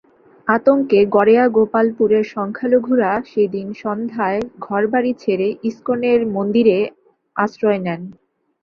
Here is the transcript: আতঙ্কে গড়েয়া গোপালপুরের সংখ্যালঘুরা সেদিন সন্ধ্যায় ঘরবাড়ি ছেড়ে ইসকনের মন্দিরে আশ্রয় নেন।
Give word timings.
আতঙ্কে 0.47 0.99
গড়েয়া 1.15 1.45
গোপালপুরের 1.57 2.25
সংখ্যালঘুরা 2.35 3.11
সেদিন 3.31 3.67
সন্ধ্যায় 3.81 4.39
ঘরবাড়ি 4.59 5.11
ছেড়ে 5.19 5.47
ইসকনের 5.69 6.19
মন্দিরে 6.35 6.77
আশ্রয় 7.35 7.79
নেন। 7.79 8.01